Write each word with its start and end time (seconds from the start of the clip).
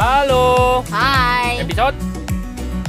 Halo. 0.00 0.80
Hai, 0.88 1.60
Episode 1.60 1.92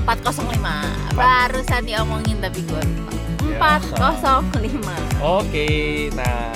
405 0.08 0.64
Barusan 1.12 1.84
diomongin 1.84 2.40
tapi 2.40 2.64
gue 2.64 2.80
lupa 2.80 3.12
Ya. 3.84 4.16
405 4.16 5.20
Oke. 5.20 5.68
Nah, 6.14 6.56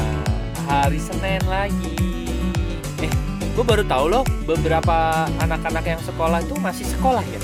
hari 0.64 0.96
Senin 0.96 1.44
lagi. 1.44 1.94
Eh, 2.98 3.12
gue 3.52 3.64
baru 3.64 3.84
tahu 3.84 4.06
loh 4.08 4.24
beberapa 4.44 4.96
anak-anak 5.38 5.86
yang 5.86 6.02
sekolah 6.02 6.40
itu 6.40 6.56
masih 6.56 6.88
sekolah 6.88 7.22
ya. 7.22 7.42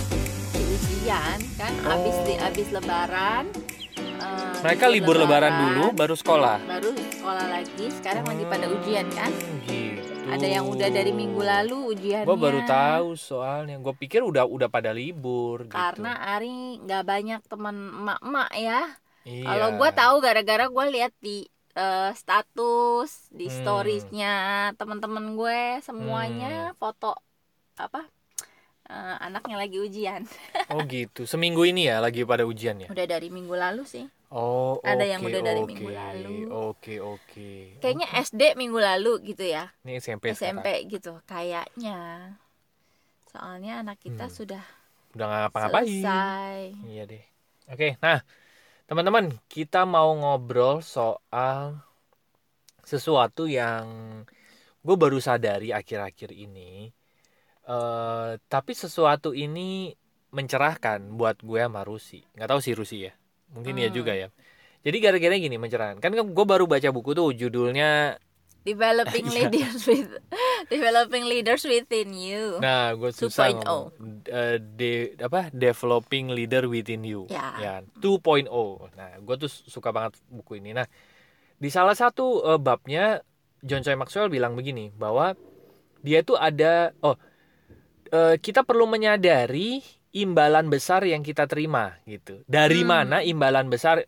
Di 0.50 0.64
ujian 0.64 1.38
kan 1.54 1.74
Oh. 1.84 1.94
abis 1.94 2.16
di 2.24 2.34
abis 2.38 2.68
lebaran 2.72 3.44
eh, 4.00 4.56
Mereka 4.62 4.86
libur 4.88 5.16
lebaran 5.16 5.52
dulu 5.68 5.92
baru 5.92 6.16
sekolah. 6.16 6.58
Baru 6.64 6.90
sekolah 6.96 7.46
lagi 7.52 7.86
Sekarang 7.92 8.24
lagi 8.24 8.44
pada 8.48 8.66
ujian 8.66 9.06
kan 9.12 9.30
Hmm, 9.30 9.60
Gitu. 9.68 10.11
Ada 10.32 10.48
yang 10.48 10.66
udah 10.72 10.90
dari 10.90 11.12
minggu 11.12 11.44
lalu 11.44 11.92
ujiannya 11.92 12.28
Gue 12.28 12.38
baru 12.40 12.64
tahu 12.64 13.20
soalnya. 13.20 13.76
Gue 13.84 13.92
pikir 13.92 14.24
udah 14.24 14.48
udah 14.48 14.72
pada 14.72 14.96
libur 14.96 15.68
gitu. 15.68 15.76
Karena 15.76 16.16
Ari 16.36 16.80
nggak 16.80 17.04
banyak 17.04 17.42
teman 17.52 17.76
emak-emak 17.92 18.52
ya 18.56 18.82
Iya. 19.22 19.46
Kalau 19.46 19.68
gue 19.78 19.90
tahu 19.94 20.16
gara-gara 20.18 20.66
gue 20.66 20.86
lihat 20.98 21.14
di 21.22 21.46
eh, 21.72 22.12
status, 22.12 23.30
di 23.30 23.48
Hmm. 23.48 23.56
storiesnya 23.62 24.34
teman-teman 24.76 25.38
gue 25.38 25.80
semuanya 25.86 26.74
foto 26.76 27.14
apa 27.78 28.10
eh, 28.90 29.16
anaknya 29.22 29.62
lagi 29.62 29.78
ujian. 29.78 30.26
Oh 30.74 30.82
gitu. 30.84 31.30
Seminggu 31.30 31.64
ini 31.64 31.86
ya 31.86 32.02
lagi 32.02 32.26
pada 32.26 32.44
ujian 32.50 32.82
ya. 32.82 32.90
Udah 32.90 33.06
dari 33.06 33.30
minggu 33.30 33.54
lalu 33.54 33.86
sih. 33.86 34.10
Oh, 34.32 34.80
Ada 34.82 35.04
yang 35.04 35.22
oke, 35.22 35.28
udah 35.28 35.42
dari 35.44 35.62
oke. 35.62 35.76
minggu 35.76 35.90
lalu. 35.92 36.36
Oke, 36.48 36.94
oke. 37.04 37.52
Kayaknya 37.84 38.08
SD 38.16 38.42
minggu 38.56 38.80
lalu 38.80 39.12
gitu 39.36 39.44
ya, 39.44 39.64
Ini 39.84 39.92
SMP 40.00 40.32
sekarang. 40.32 40.64
SMP 40.64 40.68
gitu 40.88 41.12
kayaknya. 41.28 42.00
Soalnya 43.32 43.82
anak 43.82 43.98
kita 44.06 44.26
Hmm. 44.30 44.36
sudah 44.38 44.64
Udah 45.16 45.28
ngapa-ngapain. 45.28 46.04
selesai. 46.04 46.60
Iya 46.88 47.04
deh. 47.12 47.24
Oke, 47.72 47.88
nah 48.04 48.20
teman-teman 48.90 49.26
kita 49.52 49.84
mau 49.88 50.10
ngobrol 50.18 50.84
soal 50.84 51.80
sesuatu 52.86 53.44
yang 53.50 53.86
gue 54.86 54.96
baru 55.04 55.20
sadari 55.22 55.70
akhir-akhir 55.74 56.32
ini. 56.34 56.72
eh 57.70 58.32
tapi 58.54 58.74
sesuatu 58.84 59.32
ini 59.46 59.94
mencerahkan 60.38 61.00
buat 61.20 61.38
gue 61.46 61.62
sama 61.66 61.82
Rusi. 61.86 62.22
Nggak 62.36 62.50
tahu 62.52 62.62
sih 62.66 62.74
Rusi 62.80 62.98
ya. 63.08 63.14
Mungkin 63.52 63.76
ya 63.76 63.88
Hmm. 63.88 63.96
juga 63.96 64.14
ya. 64.14 64.28
Jadi 64.82 64.98
gara-gara 64.98 65.36
gini 65.36 65.56
mencerahkan. 65.56 66.00
Kan 66.00 66.12
gue 66.12 66.46
baru 66.46 66.66
baca 66.66 66.90
buku 66.90 67.12
tuh 67.12 67.30
judulnya. 67.32 68.18
Developing 68.62 69.26
Iya. 69.30 69.50
leaders 69.50 69.82
with 69.86 70.10
developing 70.68 71.26
leaders 71.26 71.66
within 71.66 72.14
you. 72.14 72.58
Nah, 72.58 72.94
gue 72.94 73.10
susah 73.10 73.50
2.0. 73.50 73.58
ngomong. 73.58 73.86
Eh, 74.24 74.58
de, 74.58 74.92
apa? 75.18 75.50
Developing 75.50 76.30
leader 76.30 76.66
within 76.66 77.02
you. 77.02 77.26
Ya. 77.26 77.58
ya 77.58 77.74
2.0 77.98 78.46
nah 78.94 79.12
gue 79.18 79.36
tuh 79.36 79.50
suka 79.50 79.90
banget 79.90 80.14
buku 80.28 80.58
ini 80.58 80.72
nah 80.72 80.86
di 81.58 81.70
salah 81.70 81.94
satu 81.94 82.42
eh, 82.48 82.58
babnya 82.58 83.22
John 83.60 83.82
Choi 83.82 83.94
Maxwell 83.94 84.30
bilang 84.30 84.54
begini 84.54 84.90
bahwa 84.90 85.34
dia 86.00 86.22
tuh 86.22 86.38
ada 86.38 86.94
oh 87.02 87.18
eh, 88.08 88.38
kita 88.38 88.62
perlu 88.62 88.86
menyadari 88.86 89.82
imbalan 90.12 90.68
besar 90.68 91.04
yang 91.08 91.24
kita 91.24 91.48
terima 91.48 91.96
gitu 92.04 92.44
dari 92.48 92.84
Hmm. 92.84 92.92
mana 92.92 93.18
imbalan 93.24 93.68
besar 93.72 94.04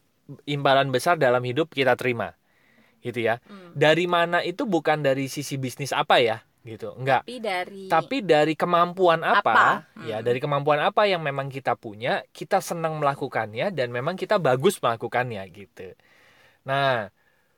imbalan 0.47 0.91
besar 0.91 1.15
dalam 1.19 1.43
hidup 1.43 1.71
kita 1.71 1.95
terima 1.95 2.35
gitu 3.03 3.19
ya 3.23 3.39
Hmm. 3.47 3.75
dari 3.75 4.07
mana 4.07 4.39
itu 4.43 4.63
bukan 4.63 5.03
dari 5.03 5.27
sisi 5.27 5.59
bisnis 5.59 5.91
apa 5.91 6.19
ya 6.23 6.37
gitu 6.63 6.95
enggak 6.95 7.27
Tapi 7.27 7.35
dari 7.43 7.83
tapi 7.91 8.17
dari 8.23 8.55
kemampuan 8.55 9.19
apa, 9.19 9.83
Apa? 9.83 10.07
ya 10.07 10.19
Hmm. 10.19 10.27
dari 10.27 10.39
kemampuan 10.39 10.79
apa 10.79 11.03
yang 11.07 11.19
memang 11.19 11.51
kita 11.51 11.75
punya 11.75 12.23
kita 12.31 12.63
senang 12.63 12.99
melakukannya 13.03 13.71
dan 13.75 13.91
memang 13.91 14.15
kita 14.15 14.39
bagus 14.39 14.79
melakukannya 14.79 15.43
gitu 15.51 15.91
nah 16.63 17.11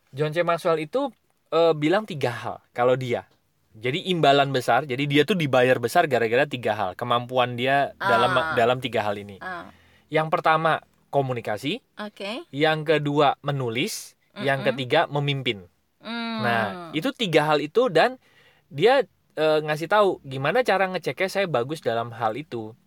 John 0.09 0.33
C 0.33 0.41
Maxwell 0.41 0.81
itu 0.81 1.13
eh, 1.53 1.73
bilang 1.77 2.09
tiga 2.09 2.33
hal 2.33 2.57
kalau 2.73 2.97
dia 2.97 3.29
jadi 3.75 3.99
imbalan 4.11 4.49
besar 4.55 4.87
jadi 4.87 5.03
dia 5.05 5.21
tuh 5.27 5.35
dibayar 5.35 5.77
besar 5.77 6.07
gara-gara 6.07 6.47
tiga 6.47 6.73
hal 6.73 6.91
kemampuan 6.95 7.59
dia 7.59 7.91
dalam 7.99 8.31
Ah. 8.35 8.55
dalam 8.55 8.77
tiga 8.79 9.03
hal 9.03 9.15
ini 9.19 9.37
Ah, 9.39 9.69
yang 10.07 10.31
pertama 10.31 10.79
komunikasi 11.11 11.83
Oke. 11.99 12.43
yang 12.51 12.87
kedua 12.87 13.35
menulis 13.43 14.15
yang 14.35 14.63
Mm-mm. 14.63 14.69
ketiga 14.73 15.07
memimpin 15.11 15.67
Hmm. 16.05 16.45
Nah, 16.45 16.65
itu 16.93 17.09
tiga 17.17 17.49
hal 17.49 17.57
itu 17.65 17.89
dan 17.89 18.21
dia 18.69 19.09
eh, 19.33 19.59
ngasih 19.65 19.89
tahu 19.89 20.21
gimana 20.21 20.61
cara 20.61 20.85
ngeceknya 20.85 21.29
saya 21.33 21.47
bagus 21.49 21.81
dalam 21.81 22.13
hal 22.13 22.37
itu. 22.37 22.77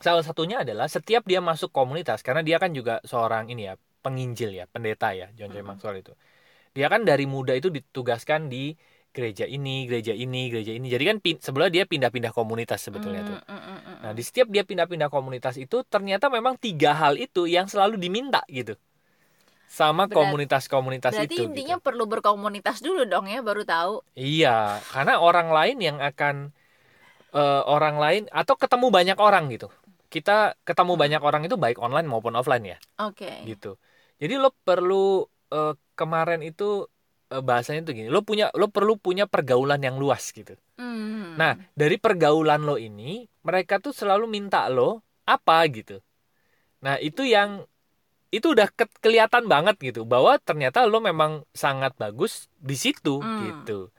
Salah 0.00 0.24
satunya 0.24 0.64
adalah 0.64 0.88
setiap 0.88 1.28
dia 1.28 1.44
masuk 1.44 1.68
komunitas 1.72 2.24
karena 2.24 2.40
dia 2.40 2.56
kan 2.56 2.72
juga 2.72 3.04
seorang 3.04 3.52
ini 3.52 3.68
ya, 3.68 3.74
penginjil 4.00 4.50
ya, 4.56 4.64
pendeta 4.68 5.12
ya, 5.12 5.28
John 5.36 5.52
J. 5.52 5.60
Mm-mm. 5.60 5.68
Maxwell 5.76 6.00
itu. 6.00 6.12
Dia 6.76 6.88
kan 6.92 7.04
dari 7.04 7.24
muda 7.28 7.52
itu 7.56 7.68
ditugaskan 7.68 8.48
di 8.52 8.76
gereja 9.10 9.44
ini, 9.44 9.86
gereja 9.90 10.14
ini, 10.14 10.50
gereja 10.52 10.72
ini. 10.74 10.86
Jadi 10.90 11.04
kan 11.10 11.16
pin- 11.24 11.40
sebelumnya 11.42 11.82
dia 11.82 11.84
pindah-pindah 11.86 12.32
komunitas 12.34 12.80
sebetulnya 12.86 13.22
tuh. 13.26 13.38
Mm, 13.48 13.54
mm, 13.54 13.78
mm, 13.86 13.96
Nah, 14.00 14.12
di 14.16 14.22
setiap 14.24 14.48
dia 14.48 14.62
pindah-pindah 14.64 15.08
komunitas 15.12 15.54
itu 15.60 15.82
ternyata 15.84 16.26
memang 16.32 16.54
tiga 16.56 16.96
hal 16.96 17.14
itu 17.20 17.44
yang 17.50 17.66
selalu 17.68 17.98
diminta 18.00 18.40
gitu. 18.48 18.74
Sama 19.70 20.10
komunitas-komunitas 20.10 21.14
Berarti 21.14 21.34
itu. 21.36 21.42
intinya 21.46 21.76
gitu. 21.78 21.84
perlu 21.86 22.04
berkomunitas 22.10 22.82
dulu 22.82 23.06
dong 23.06 23.26
ya 23.30 23.38
baru 23.42 23.62
tahu. 23.62 23.94
Iya, 24.18 24.82
karena 24.90 25.12
orang 25.22 25.48
lain 25.54 25.76
yang 25.78 25.98
akan 26.02 26.34
eh, 27.34 27.62
orang 27.66 27.96
lain 28.04 28.22
atau 28.30 28.54
ketemu 28.58 28.86
banyak 28.90 29.18
orang 29.18 29.44
gitu. 29.54 29.68
Kita 30.10 30.58
ketemu 30.66 30.92
banyak 30.98 31.20
orang 31.22 31.42
itu 31.46 31.54
baik 31.54 31.78
online 31.78 32.06
maupun 32.10 32.34
offline 32.34 32.64
ya, 32.66 32.76
Oke. 32.98 33.30
gitu. 33.46 33.78
Jadi 34.22 34.34
lo 34.42 34.50
perlu 34.66 35.24
eh, 35.54 35.72
kemarin 35.98 36.40
itu 36.42 36.64
bahasanya 37.30 37.86
tuh 37.86 37.94
gini, 37.94 38.10
lo 38.10 38.26
punya 38.26 38.50
lo 38.58 38.66
perlu 38.66 38.98
punya 38.98 39.30
pergaulan 39.30 39.78
yang 39.78 40.02
luas 40.02 40.34
gitu. 40.34 40.58
Hmm. 40.74 41.38
Nah, 41.38 41.54
dari 41.78 41.94
pergaulan 41.96 42.66
lo 42.66 42.74
ini, 42.74 43.22
mereka 43.46 43.78
tuh 43.78 43.94
selalu 43.94 44.26
minta 44.26 44.66
lo 44.66 45.06
apa 45.22 45.62
gitu. 45.70 46.02
Nah, 46.82 46.98
itu 46.98 47.22
yang 47.22 47.62
itu 48.34 48.54
udah 48.54 48.70
ke- 48.70 48.98
kelihatan 49.02 49.46
banget 49.46 49.78
gitu 49.78 50.02
bahwa 50.06 50.38
ternyata 50.42 50.86
lo 50.86 50.98
memang 50.98 51.46
sangat 51.54 51.94
bagus 51.98 52.50
di 52.58 52.74
situ 52.74 53.22
Hmm. 53.22 53.42
gitu. 53.46 53.94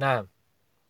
Nah, 0.00 0.24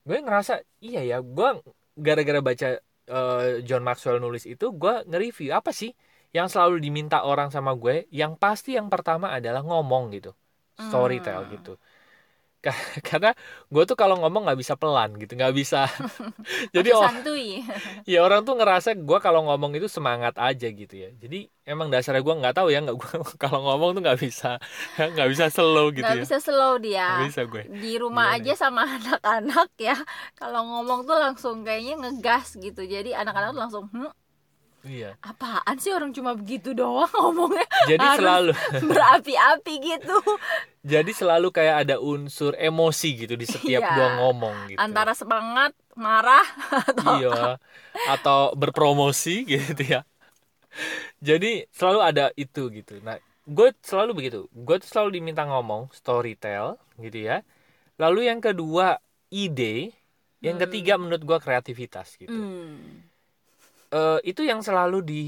gue 0.06 0.18
ngerasa 0.22 0.62
iya 0.82 1.02
ya, 1.02 1.18
gue 1.22 1.62
gara-gara 1.98 2.38
baca 2.42 2.68
eh, 3.06 3.62
John 3.62 3.86
Maxwell 3.86 4.18
nulis 4.18 4.50
itu, 4.50 4.74
gue 4.74 4.94
nge-review 5.06 5.54
apa 5.54 5.70
sih 5.70 5.94
yang 6.34 6.50
selalu 6.50 6.82
diminta 6.82 7.22
orang 7.22 7.54
sama 7.54 7.70
gue? 7.78 8.10
Yang 8.10 8.34
pasti 8.42 8.74
yang 8.74 8.90
pertama 8.90 9.30
adalah 9.30 9.62
ngomong 9.62 10.10
gitu, 10.10 10.34
storytell 10.78 11.42
Hmm. 11.42 11.52
gitu. 11.54 11.70
Ka- 12.64 12.74
Karena 13.06 13.30
gue 13.72 13.82
tuh 13.90 13.96
kalau 14.00 14.16
ngomong 14.20 14.42
nggak 14.48 14.58
bisa 14.62 14.74
pelan 14.80 15.10
gitu, 15.22 15.32
nggak 15.38 15.54
bisa. 15.56 15.86
Jadi 16.76 16.90
santuy. 16.92 17.62
ya 18.10 18.16
orang 18.26 18.40
tuh 18.46 18.54
ngerasa 18.58 18.88
gue 18.96 19.18
kalau 19.24 19.40
ngomong 19.46 19.72
itu 19.78 19.88
semangat 19.90 20.34
aja 20.38 20.66
gitu 20.70 20.94
ya. 20.94 21.08
Jadi 21.22 21.36
emang 21.66 21.88
dasarnya 21.92 22.22
gue 22.26 22.34
nggak 22.40 22.54
tahu 22.56 22.68
ya, 22.74 22.78
nggak 22.84 22.96
gue 23.00 23.10
kalau 23.42 23.58
ngomong 23.66 23.90
tuh 23.98 24.02
nggak 24.04 24.18
bisa, 24.24 24.46
nggak 24.98 25.28
bisa 25.32 25.44
slow 25.54 25.86
gitu 25.94 26.02
Nggak 26.02 26.16
ya. 26.20 26.24
bisa 26.24 26.36
slow 26.44 26.72
dia. 26.78 27.06
Nggak 27.08 27.20
bisa 27.30 27.40
gue. 27.52 27.62
Di 27.66 27.92
rumah 28.02 28.26
Gimana 28.26 28.36
aja 28.38 28.52
sama 28.54 28.82
anak-anak 28.86 29.68
ya. 29.80 29.96
Kalau 30.38 30.60
ngomong 30.70 31.00
tuh 31.08 31.16
langsung 31.18 31.56
kayaknya 31.66 31.92
ngegas 32.02 32.56
gitu. 32.64 32.80
Jadi 32.86 33.10
anak-anak 33.16 33.50
tuh 33.54 33.60
langsung, 33.64 33.84
"Hmm, 33.92 34.10
Iya. 34.86 35.18
apaan 35.20 35.76
sih 35.76 35.90
orang 35.90 36.14
cuma 36.14 36.32
begitu 36.32 36.70
doang 36.72 37.10
ngomongnya 37.18 37.66
Jadi 37.84 38.06
selalu 38.14 38.50
berapi-api 38.90 39.74
gitu." 39.82 40.16
Jadi 40.96 41.10
selalu 41.10 41.50
kayak 41.50 41.82
ada 41.82 41.96
unsur 41.98 42.54
emosi 42.54 43.26
gitu 43.26 43.34
di 43.34 43.42
setiap 43.42 43.82
Iya. 43.82 43.90
gua 43.92 44.08
ngomong 44.22 44.70
gitu. 44.70 44.78
Antara 44.78 45.12
semangat, 45.12 45.74
marah 45.98 46.46
atau 46.70 47.18
iya 47.18 47.40
atau 48.06 48.54
berpromosi 48.54 49.42
gitu 49.44 49.82
ya. 49.82 50.06
Jadi 51.18 51.66
selalu 51.72 52.00
ada 52.00 52.24
itu 52.34 52.68
gitu. 52.70 53.00
Nah, 53.00 53.16
gue 53.42 53.72
selalu 53.80 54.12
begitu. 54.14 54.40
Gue 54.52 54.76
tuh 54.78 54.86
selalu 54.86 55.18
diminta 55.18 55.42
ngomong 55.42 55.88
storytell 55.90 56.76
gitu 57.00 57.18
ya. 57.18 57.40
Lalu 57.96 58.28
yang 58.28 58.38
kedua 58.38 59.00
ide, 59.26 59.90
yang 60.38 60.60
Hmm. 60.60 60.68
ketiga 60.68 61.00
menurut 61.00 61.24
gua 61.24 61.38
kreativitas 61.40 62.14
gitu. 62.14 62.30
Hmm. 62.30 63.08
Eh, 63.96 64.18
itu 64.28 64.42
yang 64.44 64.60
selalu 64.60 65.00
di 65.00 65.22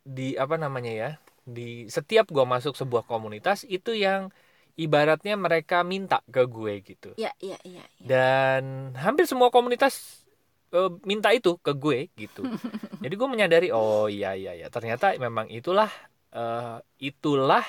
di 0.00 0.32
apa 0.40 0.56
namanya 0.56 0.92
ya? 0.92 1.10
Di 1.44 1.84
setiap 1.92 2.32
gua 2.32 2.48
masuk 2.48 2.72
sebuah 2.72 3.04
komunitas 3.04 3.68
itu 3.68 3.92
yang 3.92 4.32
ibaratnya 4.80 5.36
mereka 5.36 5.84
minta 5.84 6.24
ke 6.32 6.48
gue 6.48 6.80
gitu. 6.80 7.10
Ya, 7.20 7.36
ya, 7.42 7.60
ya, 7.66 7.84
ya. 7.84 8.06
dan 8.08 8.96
hampir 8.96 9.28
semua 9.28 9.52
komunitas 9.52 10.24
eh, 10.72 10.90
minta 11.04 11.30
itu 11.34 11.58
ke 11.60 11.72
gue 11.74 12.08
gitu 12.16 12.46
jadi 13.04 13.14
gue 13.14 13.28
menyadari 13.28 13.68
oh 13.74 14.06
iya 14.06 14.32
iya 14.38 14.56
ya 14.56 14.66
ternyata 14.70 15.14
memang 15.18 15.50
itulah 15.50 15.90
eh, 16.32 16.78
itulah 17.02 17.64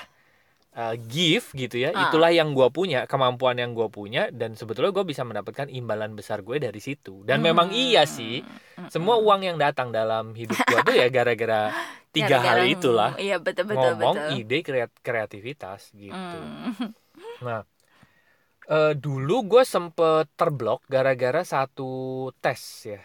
uh, 0.74 0.94
give 1.02 1.46
gitu 1.52 1.76
ya. 1.78 1.90
Ah. 1.90 2.08
itulah 2.08 2.28
yang 2.28 2.50
gue 2.50 2.68
punya 2.68 3.04
kemampuan 3.04 3.54
yang 3.54 3.72
gue 3.72 3.88
punya 3.88 4.28
dan 4.28 4.52
sebetulnya 4.52 4.90
gue 4.90 5.04
bisa 5.04 5.22
mendapatkan 5.22 5.66
imbalan 5.66 6.12
besar 6.12 6.40
gue 6.40 6.56
dari 6.56 6.78
situ. 6.78 7.22
Dan 7.22 7.40
memang 7.40 7.68
Hmm. 7.68 7.78
iya 7.78 8.02
sih 8.04 8.40
semua 8.88 9.16
uang 9.16 9.42
yang 9.42 9.56
datang 9.56 9.90
dalam 9.90 10.32
hidup 10.32 10.56
gue 10.58 10.80
tuh 10.82 10.94
ya 10.94 11.08
gara-gara 11.08 11.70
tiga 12.12 12.36
hal 12.38 12.60
Gara-gara 12.60 12.64
itulah. 12.68 13.10
Iya 13.16 13.36
betul 13.38 13.64
betul 13.66 13.96
ngomong 13.96 14.16
betul. 14.18 14.38
ide 14.38 14.58
kreat- 14.60 15.00
kreativitas 15.00 15.92
gitu. 15.92 16.12
Hmm. 16.12 16.92
nah 17.40 17.60
eh, 18.64 18.92
dulu 18.94 19.36
gue 19.48 19.62
sempet 19.62 20.30
terblok 20.32 20.84
gara-gara 20.86 21.42
satu 21.42 21.90
tes 22.38 22.60
ya. 22.86 23.00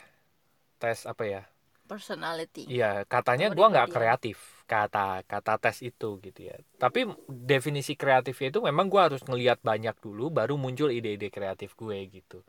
Tes 0.78 1.04
apa 1.04 1.24
ya 1.24 1.42
personality 1.88 2.68
Iya, 2.68 3.08
katanya 3.08 3.48
gua 3.56 3.72
nggak 3.72 3.90
kreatif 3.96 4.38
kata 4.68 5.24
kata 5.24 5.54
tes 5.64 5.80
itu 5.80 6.20
gitu 6.20 6.52
ya. 6.52 6.60
Tapi 6.76 7.08
definisi 7.32 7.96
kreatifnya 7.96 8.52
itu 8.52 8.60
memang 8.60 8.92
gua 8.92 9.08
harus 9.08 9.24
ngelihat 9.24 9.64
banyak 9.64 9.96
dulu 10.04 10.28
baru 10.28 10.60
muncul 10.60 10.92
ide-ide 10.92 11.32
kreatif 11.32 11.74
gue 11.80 11.98
gitu. 12.12 12.44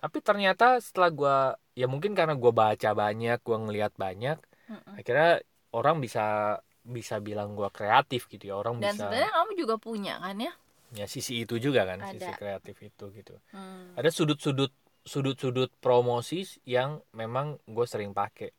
Tapi 0.00 0.18
ternyata 0.24 0.80
setelah 0.80 1.10
gua 1.12 1.36
ya 1.76 1.86
mungkin 1.86 2.16
karena 2.16 2.32
gua 2.34 2.50
baca 2.56 2.90
banyak, 2.96 3.38
gua 3.44 3.58
ngelihat 3.68 3.92
banyak, 4.00 4.40
Mm-mm. 4.72 4.96
akhirnya 4.96 5.44
orang 5.76 6.00
bisa 6.00 6.58
bisa 6.82 7.20
bilang 7.20 7.52
gua 7.52 7.68
kreatif 7.68 8.26
gitu 8.32 8.48
ya. 8.48 8.56
Orang 8.56 8.80
dan 8.80 8.96
bisa 8.96 9.06
sebenarnya 9.06 9.32
kamu 9.36 9.52
juga 9.54 9.74
punya 9.76 10.16
kan 10.18 10.40
ya 10.40 10.52
ya 10.92 11.06
sisi 11.08 11.44
itu 11.44 11.56
juga 11.56 11.88
kan, 11.88 12.04
Ada. 12.04 12.12
sisi 12.16 12.32
kreatif 12.36 12.76
itu 12.80 13.04
gitu. 13.12 13.36
Hmm. 13.52 13.96
Ada 13.96 14.08
sudut-sudut 14.12 14.72
sudut-sudut 15.02 15.68
promosi 15.82 16.46
yang 16.64 17.00
memang 17.12 17.58
gue 17.68 17.86
sering 17.88 18.12
pakai. 18.16 18.52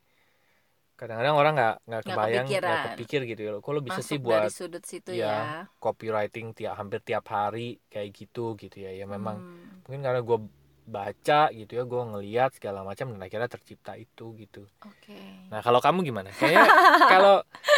Kadang-kadang 0.94 1.34
orang 1.34 1.52
nggak 1.58 1.74
nggak 1.90 2.02
kebayang, 2.06 2.46
nggak 2.46 2.78
kepikir 2.94 3.20
gitu 3.26 3.40
ya. 3.42 3.50
Kok 3.58 3.72
lo 3.74 3.80
bisa 3.82 3.98
Masuk 3.98 4.08
sih 4.08 4.18
dari 4.22 4.24
buat 4.24 4.50
sudut 4.54 4.84
situ 4.86 5.10
ya, 5.10 5.18
ya, 5.18 5.38
copywriting 5.82 6.54
tiap 6.54 6.74
hampir 6.78 7.02
tiap 7.02 7.26
hari 7.28 7.82
kayak 7.90 8.14
gitu 8.14 8.54
gitu 8.54 8.76
ya. 8.78 8.94
Ya 8.94 9.04
memang 9.10 9.42
Hmm. 9.42 9.82
mungkin 9.84 10.00
karena 10.00 10.20
gue 10.22 10.38
baca 10.84 11.40
gitu 11.50 11.72
ya, 11.80 11.82
gue 11.88 12.02
ngeliat 12.14 12.50
segala 12.56 12.84
macam 12.84 13.10
dan 13.10 13.20
akhirnya 13.20 13.50
tercipta 13.50 13.96
itu 13.98 14.36
gitu. 14.38 14.68
oke 14.84 15.18
Nah 15.50 15.60
kalau 15.60 15.80
kamu 15.82 16.04
gimana? 16.06 16.30
Kayaknya 16.30 16.66
kalau 17.12 17.34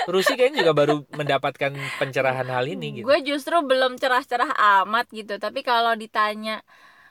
Rusi 0.06 0.38
kayaknya 0.38 0.62
juga 0.62 0.72
baru 0.76 0.94
mendapatkan 1.18 1.72
pencerahan 1.98 2.46
hal 2.46 2.64
ini 2.70 3.02
gitu. 3.02 3.06
gue 3.10 3.18
justru 3.26 3.58
belum 3.62 3.98
cerah-cerah 3.98 4.54
amat 4.86 5.06
gitu 5.10 5.34
tapi 5.42 5.66
kalau 5.66 5.98
ditanya 5.98 6.62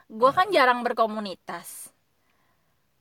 gue 0.08 0.30
kan 0.32 0.48
jarang 0.48 0.80
berkomunitas 0.80 1.92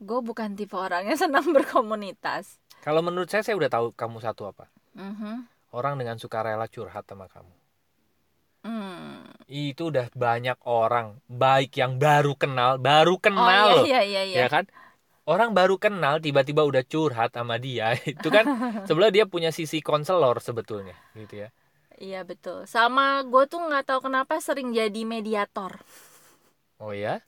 gue 0.03 0.19
bukan 0.19 0.59
tipe 0.59 0.75
orang 0.75 1.07
yang 1.07 1.19
senang 1.23 1.47
berkomunitas 1.55 2.59
Kalau 2.85 3.01
menurut 3.01 3.25
saya 3.25 3.41
saya 3.41 3.57
udah 3.57 3.65
tahu 3.73 3.97
kamu 3.97 4.21
satu 4.21 4.45
apa. 4.45 4.69
Mhm. 4.93 5.49
Orang 5.73 5.97
dengan 5.97 6.21
sukarela 6.21 6.69
curhat 6.69 7.09
sama 7.09 7.25
kamu. 7.25 7.49
Hmm. 8.65 9.21
itu 9.45 9.93
udah 9.93 10.09
banyak 10.17 10.57
orang 10.65 11.21
baik 11.29 11.77
yang 11.77 12.01
baru 12.01 12.33
kenal 12.33 12.81
baru 12.81 13.13
oh 13.13 13.21
kenal 13.21 13.65
loh. 13.77 13.85
iya 13.85 14.01
iya 14.01 14.25
iya, 14.25 14.37
ya 14.41 14.47
kan? 14.49 14.65
Orang 15.29 15.53
baru 15.53 15.77
kenal 15.77 16.17
tiba-tiba 16.17 16.65
udah 16.65 16.81
curhat 16.81 17.37
sama 17.37 17.61
dia 17.61 17.93
itu 18.09 18.25
kan 18.33 18.41
sebelah 18.89 19.13
dia 19.13 19.29
punya 19.29 19.53
sisi 19.53 19.85
konselor 19.85 20.41
sebetulnya 20.41 20.97
gitu 21.13 21.45
ya. 21.45 21.53
Iya 22.01 22.25
betul. 22.25 22.65
Sama 22.65 23.21
gue 23.21 23.45
tuh 23.45 23.61
nggak 23.61 23.85
tahu 23.85 24.09
kenapa 24.09 24.41
sering 24.41 24.73
jadi 24.73 25.05
mediator. 25.05 25.77
Oh 26.81 26.89
ya 26.89 27.21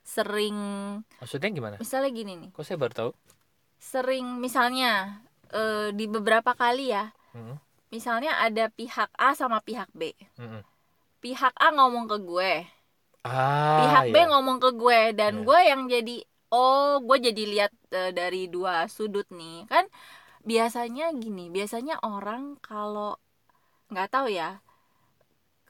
sering 0.00 0.56
maksudnya 1.20 1.52
gimana? 1.52 1.76
Misalnya 1.76 2.08
gini 2.08 2.32
nih. 2.40 2.50
Kok 2.56 2.64
saya 2.64 2.80
baru 2.80 2.94
tahu 2.96 3.10
sering 3.80 4.26
misalnya 4.44 5.20
eh, 5.50 5.88
di 5.98 6.04
beberapa 6.06 6.52
kali 6.54 6.92
ya 6.94 7.10
Mm-mm, 7.34 7.56
misalnya 7.90 8.32
ada 8.46 8.68
pihak 8.70 9.10
A 9.18 9.34
sama 9.34 9.58
pihak 9.64 9.88
B 9.96 10.12
mm-mm. 10.38 10.62
pihak 11.24 11.54
A 11.56 11.68
ngomong 11.76 12.06
ke 12.12 12.16
gue 12.20 12.52
ah 13.24 13.78
pihak 13.80 14.04
B 14.12 14.16
iya. 14.16 14.28
ngomong 14.30 14.58
ke 14.64 14.70
gue 14.76 15.00
dan 15.18 15.32
Iya. 15.40 15.44
gue 15.46 15.60
yang 15.70 15.82
jadi 15.88 16.16
oh 16.52 17.00
gue 17.04 17.16
jadi 17.28 17.42
lihat 17.52 17.72
eh, 17.92 18.12
dari 18.12 18.48
dua 18.48 18.86
sudut 18.88 19.26
nih 19.32 19.64
kan 19.72 19.84
biasanya 20.44 21.12
gini 21.16 21.52
biasanya 21.52 22.00
orang 22.04 22.56
kalau 22.64 23.16
nggak 23.92 24.08
tahu 24.14 24.28
ya 24.32 24.60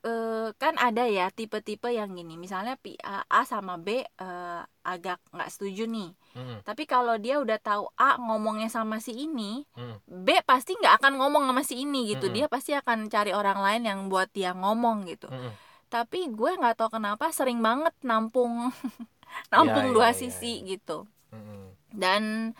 eh, 0.00 0.48
kan 0.56 0.74
ada 0.80 1.04
ya 1.04 1.28
tipe-tipe 1.28 1.92
yang 1.92 2.16
gini. 2.16 2.40
Misalnya 2.40 2.80
A, 3.04 3.24
A 3.28 3.40
sama 3.44 3.76
B 3.76 4.00
eh, 4.00 4.62
agak 4.80 5.20
nggak 5.32 5.50
setuju 5.52 5.84
nih. 5.84 6.16
Mm-mm, 6.36 6.58
tapi 6.64 6.88
kalau 6.88 7.18
dia 7.20 7.36
udah 7.36 7.58
tahu 7.60 7.90
A 8.00 8.16
ngomongnya 8.16 8.72
sama 8.72 8.96
si 9.02 9.12
ini 9.12 9.66
mm. 9.76 9.96
B 10.24 10.40
pasti 10.46 10.72
nggak 10.78 11.02
akan 11.04 11.12
ngomong 11.20 11.44
sama 11.50 11.62
si 11.66 11.84
ini 11.84 12.16
gitu. 12.16 12.32
Mm-mm. 12.32 12.36
dia 12.36 12.46
pasti 12.48 12.72
akan 12.72 13.12
cari 13.12 13.34
orang 13.36 13.60
lain 13.60 13.82
yang 13.84 14.00
buat 14.08 14.32
dia 14.32 14.56
ngomong 14.56 15.04
gitu. 15.10 15.28
Mm-mm. 15.28 15.52
tapi 15.90 16.30
gue 16.30 16.50
nggak 16.54 16.78
tahu 16.78 17.02
kenapa 17.02 17.34
sering 17.34 17.58
banget 17.58 17.90
nampung 18.06 18.70
nampung 19.52 19.90
Ya, 19.90 19.94
dua 19.94 20.08
ya, 20.10 20.14
ya, 20.14 20.18
sisi 20.22 20.62
gitu. 20.64 21.04
Mm-mm, 21.34 21.74
dan 21.92 22.54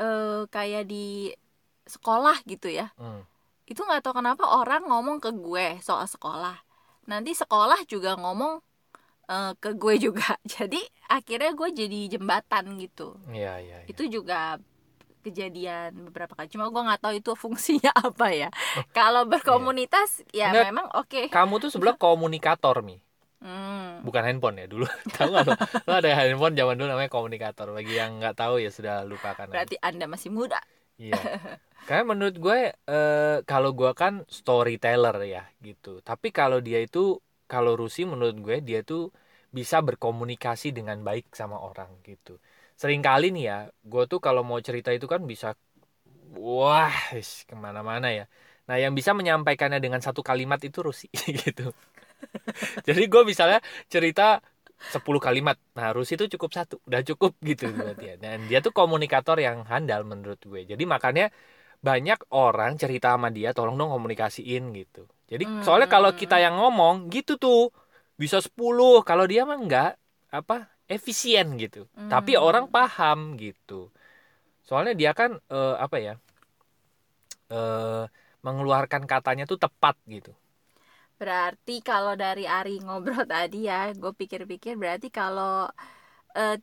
eh, 0.00 0.42
kayak 0.48 0.88
di 0.88 1.34
sekolah 1.90 2.40
gitu 2.46 2.70
ya. 2.70 2.94
Mm. 2.96 3.22
Itu 3.70 3.80
nggak 3.86 4.02
tahu 4.02 4.18
kenapa 4.18 4.42
orang 4.50 4.82
ngomong 4.90 5.22
ke 5.22 5.30
gue 5.30 5.78
soal 5.78 6.10
sekolah. 6.10 6.58
Nanti 7.06 7.38
sekolah 7.38 7.86
juga 7.86 8.18
ngomong 8.18 8.58
eh, 9.30 9.52
ke 9.62 9.78
gue 9.78 9.94
juga. 10.10 10.34
Jadi 10.58 10.82
akhirnya 11.06 11.54
gue 11.54 11.68
jadi 11.70 12.00
jembatan 12.18 12.78
gitu. 12.82 13.14
Iya, 13.30 13.62
iya, 13.62 13.78
iya. 13.82 13.86
itu 13.86 14.06
juga 14.10 14.58
kejadian 15.22 16.10
beberapa 16.10 16.34
kali. 16.34 16.50
Cuma 16.50 16.66
gue 16.66 16.82
nggak 16.82 17.00
tahu 17.00 17.14
itu 17.14 17.30
fungsinya 17.46 17.94
apa 17.94 18.34
ya. 18.34 18.48
Kalau 18.90 19.22
berkomunitas 19.30 20.26
ya 20.34 20.50
Enggak. 20.50 20.64
memang 20.66 20.86
oke. 20.98 21.30
kamu 21.30 21.54
tuh 21.62 21.70
sebelah 21.70 21.94
komunikator 22.02 22.82
mi. 22.82 22.98
Hmm. 23.40 24.04
bukan 24.04 24.20
handphone 24.20 24.60
ya 24.60 24.66
dulu. 24.68 24.84
Tahu 25.16 25.32
nggak 25.32 25.44
lo 25.88 25.92
ada 25.96 26.10
handphone 26.12 26.52
zaman 26.52 26.76
dulu 26.76 26.92
namanya 26.92 27.08
komunikator. 27.08 27.72
Bagi 27.72 27.96
yang 27.96 28.20
nggak 28.20 28.36
tahu 28.36 28.60
ya 28.60 28.68
sudah 28.68 29.00
lupakan 29.08 29.48
aja. 29.48 29.54
berarti 29.56 29.76
anda 29.80 30.04
masih 30.04 30.28
muda. 30.28 30.60
Iya. 31.00 31.16
Karena 31.86 32.04
menurut 32.14 32.36
gue 32.38 32.58
eh, 32.72 33.36
kalau 33.50 33.70
gue 33.74 33.90
kan 33.96 34.22
storyteller 34.30 35.16
ya 35.26 35.42
gitu. 35.64 36.00
Tapi 36.08 36.28
kalau 36.30 36.58
dia 36.62 36.78
itu 36.86 37.18
kalau 37.50 37.74
Rusi 37.80 38.06
menurut 38.06 38.36
gue 38.38 38.56
dia 38.62 38.80
tuh 38.86 39.10
bisa 39.50 39.82
berkomunikasi 39.82 40.70
dengan 40.70 41.02
baik 41.02 41.34
sama 41.34 41.58
orang 41.58 41.90
gitu. 42.06 42.38
Seringkali 42.78 43.34
nih 43.34 43.44
ya, 43.50 43.58
gue 43.84 44.02
tuh 44.06 44.20
kalau 44.22 44.42
mau 44.46 44.60
cerita 44.62 44.94
itu 44.94 45.06
kan 45.10 45.20
bisa 45.26 45.58
wah 46.38 46.94
ke 47.48 47.54
mana-mana 47.58 48.08
ya. 48.14 48.24
Nah 48.70 48.76
yang 48.78 48.94
bisa 48.94 49.10
menyampaikannya 49.18 49.82
dengan 49.82 49.98
satu 49.98 50.22
kalimat 50.22 50.62
itu 50.62 50.78
Rusi 50.86 51.10
gitu. 51.42 51.74
Jadi 52.86 53.02
gue 53.08 53.22
misalnya 53.24 53.58
cerita 53.92 54.40
10 54.80 55.20
kalimat. 55.20 55.56
Nah, 55.76 55.92
Rusi 55.92 56.16
itu 56.16 56.26
cukup 56.36 56.50
satu, 56.56 56.80
udah 56.88 57.02
cukup 57.04 57.36
gitu 57.44 57.68
berarti 57.72 58.04
ya. 58.10 58.16
Dan 58.16 58.48
dia 58.48 58.64
tuh 58.64 58.72
komunikator 58.72 59.36
yang 59.40 59.64
handal 59.68 60.04
menurut 60.08 60.40
gue. 60.40 60.64
Jadi 60.64 60.84
makanya 60.88 61.28
banyak 61.80 62.18
orang 62.32 62.76
cerita 62.76 63.16
sama 63.16 63.28
dia, 63.32 63.50
tolong 63.56 63.76
dong 63.80 63.90
komunikasiin 63.96 64.64
gitu. 64.76 65.08
Jadi 65.30 65.44
Hmm. 65.46 65.62
soalnya 65.64 65.88
kalau 65.88 66.10
kita 66.12 66.36
yang 66.44 66.54
ngomong 66.60 67.08
gitu 67.14 67.40
tuh 67.40 67.72
bisa 68.20 68.38
10, 68.44 69.00
kalau 69.08 69.24
dia 69.24 69.42
mah 69.48 69.56
enggak 69.56 69.90
apa 70.32 70.68
efisien 70.90 71.56
gitu. 71.56 71.88
Hmm. 71.96 72.10
Tapi 72.12 72.36
orang 72.36 72.68
paham 72.68 73.38
gitu. 73.40 73.88
Soalnya 74.68 74.94
dia 75.00 75.12
kan 75.16 75.38
eh, 75.52 75.76
apa 75.80 75.96
ya? 76.00 76.14
eh 77.56 78.04
mengeluarkan 78.46 79.02
katanya 79.12 79.44
tuh 79.50 79.58
tepat 79.64 79.94
gitu. 80.14 80.32
Berarti 81.20 81.72
kalau 81.84 82.12
dari 82.16 82.44
Ari 82.48 82.80
ngobrol 82.84 83.24
tadi 83.34 83.68
ya, 83.70 83.92
gue 84.00 84.12
pikir-pikir 84.20 84.72
berarti 84.80 85.06
kalau 85.12 85.68
eh, 86.38 86.56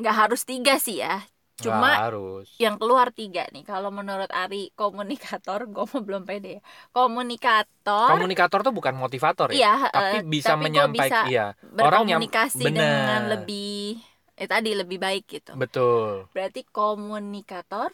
nggak 0.00 0.16
harus 0.20 0.40
tiga 0.50 0.74
sih 0.86 0.96
ya. 1.04 1.14
Cuma 1.58 1.90
harus. 2.00 2.54
yang 2.56 2.78
keluar 2.78 3.10
tiga 3.10 3.42
nih. 3.50 3.62
Kalau 3.62 3.90
menurut 3.90 4.30
Ari 4.30 4.70
komunikator, 4.72 5.66
gue 5.74 5.84
mau 5.84 6.00
belum 6.00 6.22
pede 6.22 6.58
ya. 6.58 6.62
Komunikator, 6.94 8.08
Komunikator 8.14 8.60
tuh 8.62 8.70
bukan 8.70 8.94
motivator 8.94 9.50
ya, 9.50 9.58
iya. 9.58 9.74
tapi 9.90 10.16
eh, 10.16 10.22
bisa 10.22 10.54
tapi 10.54 10.62
menyampaikan 10.64 11.26
bisa 11.26 11.30
iya. 11.30 11.46
Orang 11.74 12.06
yang 12.06 12.22
berkomunikasi 12.22 12.62
benar. 12.62 12.78
dengan 12.78 13.20
lebih, 13.28 13.98
eh 14.34 14.46
tadi 14.46 14.70
lebih 14.72 14.98
baik 14.98 15.24
gitu. 15.26 15.52
Betul. 15.54 16.30
Berarti 16.30 16.62
komunikator, 16.64 17.90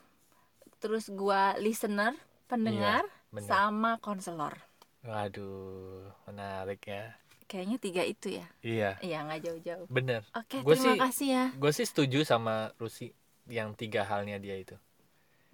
terus 0.76 1.08
gua 1.08 1.56
listener, 1.56 2.12
pendengar, 2.44 3.08
benar. 3.32 3.48
sama 3.48 3.96
konselor. 3.98 4.60
Waduh, 5.02 6.04
menarik 6.26 6.84
ya. 6.84 7.16
Kayaknya 7.44 7.76
tiga 7.76 8.02
itu 8.02 8.28
ya. 8.34 8.46
Iya, 8.60 8.90
Iya 9.00 9.18
nggak 9.22 9.40
jauh-jauh. 9.42 9.86
bener. 9.88 10.24
Oke, 10.32 10.60
Gua 10.60 10.72
terima 10.72 10.84
sih- 10.90 11.00
kasih 11.00 11.28
ya. 11.28 11.44
Gue 11.54 11.70
sih 11.70 11.84
setuju 11.84 12.24
sama 12.24 12.72
Rusi 12.76 13.12
yang 13.48 13.72
tiga 13.76 14.04
halnya 14.06 14.36
dia 14.40 14.56
itu. 14.56 14.76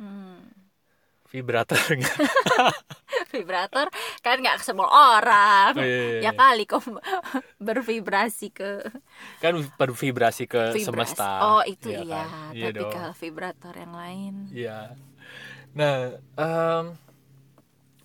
Hmm. 0.00 0.40
Vibratornya. 1.30 2.10
Vibrator 3.32 3.86
kan 4.18 4.36
nggak 4.42 4.58
ke 4.58 4.64
semua 4.66 4.90
orang. 4.90 5.78
Oh, 5.78 5.84
iya, 5.86 6.18
iya, 6.18 6.20
Ya 6.26 6.30
iya. 6.30 6.30
kali 6.34 6.66
kok 6.66 6.82
bervibrasi 7.66 8.50
ke 8.50 8.82
Kan 9.38 9.54
bervibrasi 9.78 10.50
ke 10.50 10.74
vibras. 10.74 11.14
semesta. 11.14 11.30
Oh 11.46 11.62
itu 11.62 11.86
Iya 11.86 12.02
iya. 12.02 12.22
kan? 12.26 12.50
Iya 12.50 12.66
Tapi 12.74 12.84
kalau 12.90 13.12
vibrator 13.14 13.74
yang 13.78 13.94
lain. 13.94 14.34
Iya. 14.50 14.78
Nah, 15.70 15.94
em, 16.34 16.84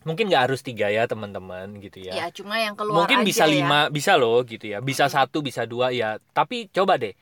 mungkin 0.06 0.30
nggak 0.30 0.44
harus 0.50 0.62
tiga 0.62 0.86
ya 0.94 1.10
teman-teman 1.10 1.82
gitu 1.82 1.98
ya, 2.06 2.14
ya 2.14 2.26
cuma 2.30 2.62
yang 2.62 2.78
keluar 2.78 3.10
mungkin 3.10 3.26
aja 3.26 3.26
bisa 3.26 3.44
ya. 3.50 3.54
lima 3.58 3.90
bisa 3.90 4.14
loh 4.22 4.38
gitu 4.46 4.70
ya 4.70 4.78
bisa 4.78 5.10
satu 5.10 5.42
bisa 5.42 5.66
dua 5.66 5.90
ya 5.90 6.22
tapi 6.30 6.70
coba 6.70 7.02
deh 7.02 7.18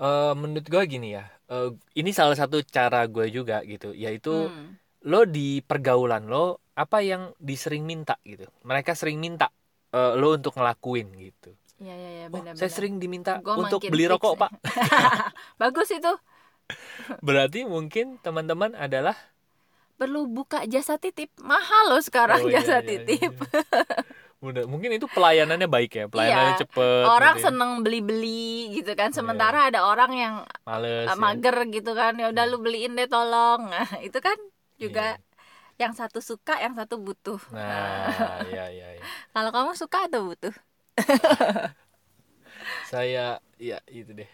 eh, 0.00 0.32
menurut 0.32 0.64
gue 0.64 0.82
gini 0.88 1.12
ya 1.12 1.28
eh, 1.52 1.68
ini 1.94 2.10
salah 2.10 2.34
satu 2.34 2.64
cara 2.66 3.04
gue 3.06 3.26
juga 3.30 3.60
gitu 3.64 3.92
yaitu 3.94 4.32
Hmm. 4.48 4.74
lo 5.04 5.22
di 5.26 5.60
pergaulan 5.60 6.24
lo 6.26 6.44
apa 6.74 7.02
yang 7.02 7.34
disering 7.38 7.84
minta 7.84 8.16
gitu 8.24 8.46
mereka 8.62 8.94
sering 8.94 9.18
minta 9.18 9.52
eh, 9.90 10.12
lo 10.16 10.34
untuk 10.34 10.56
ngelakuin 10.56 11.08
gitu 11.20 11.52
Iya 11.82 11.94
iya 11.98 12.10
iya 12.14 12.26
oh, 12.30 12.30
benar. 12.30 12.54
saya 12.54 12.70
sering 12.70 13.02
diminta 13.02 13.42
Gua 13.42 13.58
untuk 13.58 13.82
beli 13.82 14.06
fix 14.06 14.12
rokok 14.14 14.34
ya. 14.34 14.40
pak 14.40 14.50
Bagus 15.62 15.90
itu. 15.90 16.12
berarti 17.26 17.66
mungkin 17.66 18.22
teman-teman 18.22 18.72
adalah 18.78 19.18
Perlu 19.92 20.26
buka 20.26 20.66
jasa 20.66 20.98
titip. 20.98 21.30
Mahal 21.38 21.94
loh 21.94 22.02
sekarang 22.02 22.42
Oh, 22.42 22.50
iya, 22.50 22.58
jasa 22.58 22.82
iya, 22.82 22.86
titip. 22.86 23.32
iya. 23.38 23.50
Udah, 24.42 24.66
mungkin 24.66 24.90
itu 24.90 25.06
pelayanannya 25.06 25.70
baik 25.70 25.90
ya 25.94 26.04
pelayanannya 26.10 26.54
Iya. 26.58 26.60
cepet 26.66 27.04
Orang 27.06 27.34
gitu 27.38 27.42
ya. 27.42 27.46
seneng 27.46 27.70
beli-beli 27.86 28.74
gitu 28.74 28.90
kan. 28.98 29.14
Sementara 29.14 29.70
ada 29.70 29.86
orang 29.86 30.10
yang 30.18 30.34
males 30.66 31.06
uh, 31.06 31.14
ya. 31.14 31.18
mager 31.18 31.56
gitu 31.70 31.94
kan. 31.94 32.12
Ya 32.18 32.26
udah 32.34 32.44
lu 32.50 32.58
beliin 32.58 32.98
deh 32.98 33.06
tolong. 33.06 33.70
Nah, 33.70 33.86
itu 34.06 34.18
kan 34.18 34.34
Iya. 34.34 34.82
juga 34.82 35.06
yang 35.78 35.94
satu 35.94 36.18
suka, 36.18 36.58
yang 36.58 36.74
satu 36.74 36.98
butuh. 36.98 37.38
nah 37.54 38.42
ya 38.54 38.66
ya 38.70 38.88
ya 38.98 39.02
Kalau 39.30 39.50
kamu 39.54 39.70
suka 39.78 40.10
atau 40.10 40.26
butuh? 40.26 40.54
saya 42.90 43.38
ya 43.58 43.78
itu 43.88 44.12
deh 44.12 44.28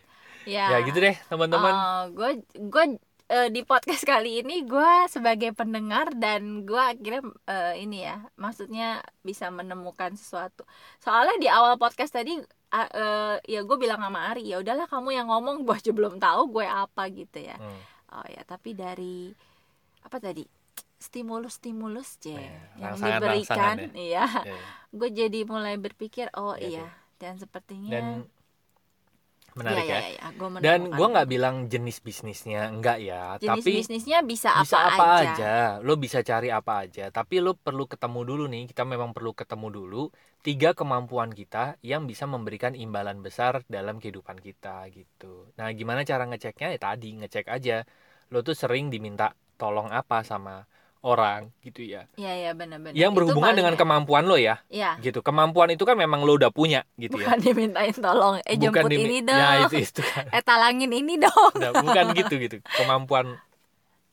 Ya. 0.48 0.72
ya 0.72 0.78
gitu 0.80 0.96
deh 0.96 1.12
teman-teman 1.28 1.72
gue 2.16 2.30
gue 2.56 2.84
eh, 3.28 3.49
di 3.49 3.61
podcast 3.62 4.04
kali 4.08 4.40
ini 4.40 4.64
gue 4.64 4.92
sebagai 5.06 5.52
pendengar 5.52 6.11
dan 6.12 6.62
gue 6.62 6.76
akhirnya 6.76 7.20
eh, 7.44 7.75
ini 7.78 8.02
ya 8.02 8.25
maksudnya 8.35 8.88
bisa 9.20 9.49
menemukan 9.49 10.12
sesuatu 10.12 10.64
soalnya 10.99 11.37
di 11.37 11.47
awal 11.47 11.76
podcast 11.76 12.12
tadi 12.14 12.37
ah, 12.70 12.88
eh, 12.88 13.37
ya 13.47 13.61
gue 13.62 13.76
bilang 13.76 13.99
sama 13.99 14.28
Ari 14.28 14.44
ya 14.47 14.58
udahlah 14.58 14.85
kamu 14.85 15.12
yang 15.14 15.28
ngomong 15.28 15.62
gue 15.64 15.75
aja 15.75 15.90
belum 15.90 16.16
tahu 16.16 16.42
gue 16.50 16.66
apa 16.66 17.02
gitu 17.08 17.38
ya 17.38 17.56
Hmm. 17.56 17.80
oh 18.14 18.26
ya 18.26 18.40
tapi 18.42 18.73
dari 18.73 19.28
apa 20.00 20.16
tadi 20.18 20.40
stimulus 20.97 21.56
stimulus 21.56 22.18
Iya, 22.25 22.40
yang 22.75 22.90
rangsangan-rangsangan 22.90 23.76
diberikan 23.76 23.76
ya. 23.76 23.88
iya 23.94 24.25
Ya, 24.42 24.50
ya. 24.50 24.61
gue 24.90 25.08
jadi 25.11 25.40
mulai 25.44 25.76
berpikir 25.76 26.26
oh 26.35 26.56
Iya, 26.56 26.82
iya 26.82 26.88
dan 27.16 27.35
sepertinya 27.35 27.90
dan 27.90 28.06
menarik 29.57 29.85
Iya, 29.88 29.95
ya, 29.95 30.00
iya, 30.00 30.11
iya, 30.19 30.26
gua 30.37 30.49
dan 30.61 30.81
gue 30.93 31.07
nggak 31.12 31.28
bilang 31.28 31.57
jenis 31.73 31.99
bisnisnya 32.05 32.69
enggak 32.69 32.99
ya 33.00 33.38
jenis 33.40 33.64
tapi 33.64 33.71
bisnisnya 33.81 34.19
bisa, 34.26 34.50
bisa 34.61 34.76
apa, 34.76 34.93
apa 34.95 35.05
aja. 35.23 35.33
aja. 35.33 35.55
lo 35.81 35.95
bisa 35.97 36.19
cari 36.21 36.49
apa 36.52 36.85
aja. 36.85 37.05
Tapi 37.09 37.40
lo 37.40 37.57
perlu 37.57 37.85
ketemu 37.88 38.21
dulu 38.26 38.45
nih 38.50 38.64
kita 38.71 38.83
memang 38.85 39.11
perlu 39.17 39.33
ketemu 39.33 39.67
dulu 39.73 40.02
tiga 40.43 40.73
kemampuan 40.76 41.31
kita 41.35 41.81
yang 41.83 42.07
bisa 42.07 42.25
memberikan 42.28 42.73
imbalan 42.76 43.21
besar 43.25 43.62
dalam 43.67 43.99
kehidupan 44.02 44.38
kita 44.38 44.87
gitu. 44.93 45.50
Nah 45.59 45.71
gimana 45.75 46.05
cara 46.07 46.25
ngeceknya? 46.28 46.75
Ya 46.75 46.78
tadi 46.81 47.09
ngecek 47.19 47.47
aja. 47.50 47.83
Lo 48.33 48.45
tuh 48.45 48.55
sering 48.55 48.93
diminta 48.93 49.33
tolong 49.59 49.90
apa 49.90 50.23
sama 50.23 50.64
orang 51.08 51.48
gitu 51.60 51.80
ya 51.80 52.04
Iya 52.14 52.32
iya 52.34 52.50
benar-benar. 52.52 52.92
yang 52.92 53.10
berhubungan 53.10 53.54
dengan 53.54 53.74
kemampuan 53.74 54.24
lo 54.24 54.36
ya 54.36 54.60
Iya. 54.68 55.00
gitu 55.00 55.18
kemampuan 55.18 55.70
itu 55.70 55.82
kan 55.82 55.94
memang 55.94 56.20
lo 56.20 56.34
udah 56.34 56.50
punya 56.50 56.84
gitu 56.94 57.16
Bukan 57.16 57.32
ya 57.32 57.42
dimintain 57.42 57.94
tolong. 57.94 58.44
Eh 58.44 58.54
jemput 58.54 58.86
dimi- 58.86 59.08
ini 59.08 59.18
dong. 59.22 59.34
nah 59.34 59.64
itu 59.64 59.76
itu 59.80 60.00
kan 60.02 60.24
Eh 60.36 60.42
talangin 60.42 60.90
ini 60.90 61.16
dong. 61.16 61.52
Nah, 61.54 61.72
bukan 61.74 62.04
gitu 62.14 62.34
gitu 62.36 62.56
kemampuan 62.76 63.40